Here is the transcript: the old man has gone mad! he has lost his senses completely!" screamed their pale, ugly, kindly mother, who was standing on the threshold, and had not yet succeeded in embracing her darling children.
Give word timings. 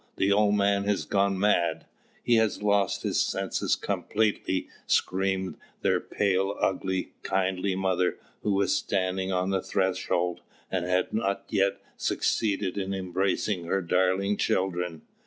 the 0.15 0.31
old 0.31 0.55
man 0.55 0.85
has 0.85 1.05
gone 1.05 1.37
mad! 1.37 1.85
he 2.23 2.37
has 2.37 2.63
lost 2.63 3.03
his 3.03 3.21
senses 3.23 3.75
completely!" 3.75 4.67
screamed 4.87 5.57
their 5.83 5.99
pale, 5.99 6.57
ugly, 6.59 7.13
kindly 7.21 7.75
mother, 7.75 8.17
who 8.41 8.51
was 8.55 8.75
standing 8.75 9.31
on 9.31 9.51
the 9.51 9.61
threshold, 9.61 10.41
and 10.71 10.85
had 10.85 11.13
not 11.13 11.45
yet 11.49 11.79
succeeded 11.97 12.79
in 12.79 12.95
embracing 12.95 13.65
her 13.65 13.83
darling 13.83 14.37
children. 14.37 15.03